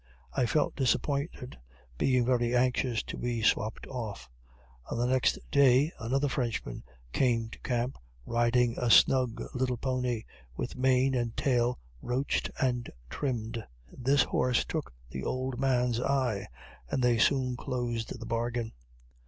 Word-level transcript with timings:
I 0.33 0.47
felt 0.47 0.75
disappointed, 0.75 1.59
being 1.99 2.25
very 2.25 2.55
anxious 2.55 3.03
to 3.03 3.17
be 3.17 3.43
swapped 3.43 3.85
off. 3.85 4.31
On 4.89 4.97
the 4.97 5.05
next 5.05 5.37
day 5.51 5.91
another 5.99 6.27
Frenchman 6.27 6.81
came 7.13 7.49
to 7.49 7.59
camp 7.59 7.99
riding 8.25 8.75
a 8.79 8.89
snug 8.89 9.43
little 9.53 9.77
pony, 9.77 10.23
with 10.57 10.75
mane 10.75 11.13
and 11.13 11.37
tail 11.37 11.77
roached 12.01 12.49
and 12.59 12.89
trimmed. 13.11 13.63
This 13.91 14.23
horse 14.23 14.65
took 14.65 14.91
the 15.11 15.23
old 15.23 15.59
man's 15.59 15.99
eye, 16.01 16.47
and 16.89 17.03
they 17.03 17.19
soon 17.19 17.55
closed 17.55 18.19
the 18.19 18.25
bargain. 18.25 18.71